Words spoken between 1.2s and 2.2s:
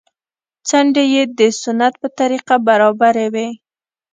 د سنت په